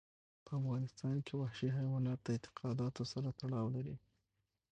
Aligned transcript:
په 0.45 0.51
افغانستان 0.59 1.15
کې 1.25 1.33
وحشي 1.35 1.69
حیوانات 1.77 2.19
د 2.23 2.27
اعتقاداتو 2.35 3.03
سره 3.13 3.29
تړاو 3.39 3.67
لري. 3.75 3.95